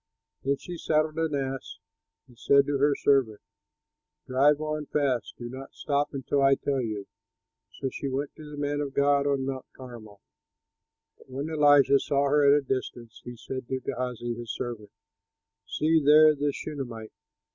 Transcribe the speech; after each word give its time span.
Then 0.43 0.57
she 0.57 0.79
saddled 0.79 1.19
an 1.19 1.35
ass 1.35 1.77
and 2.27 2.35
said 2.35 2.65
to 2.65 2.79
her 2.79 2.95
servant, 2.95 3.39
"Drive 4.25 4.59
on 4.59 4.87
fast, 4.87 5.35
do 5.37 5.47
not 5.47 5.75
stop 5.75 6.11
until 6.11 6.41
I 6.41 6.55
tell 6.55 6.81
you." 6.81 7.05
So 7.73 7.89
she 7.91 8.07
went 8.09 8.33
to 8.35 8.49
the 8.49 8.57
man 8.57 8.81
of 8.81 8.95
God 8.95 9.27
on 9.27 9.45
Mount 9.45 9.67
Carmel. 9.77 10.19
But 11.19 11.29
when 11.29 11.51
Elisha 11.51 11.99
saw 11.99 12.23
her 12.29 12.43
at 12.47 12.63
a 12.63 12.67
distance, 12.67 13.21
he 13.25 13.37
said 13.37 13.67
to 13.67 13.79
Gehazi, 13.79 14.33
his 14.33 14.51
servant, 14.55 14.89
"See, 15.67 16.01
there 16.03 16.29
is 16.31 16.39
the 16.39 16.51
Shunamite! 16.51 17.13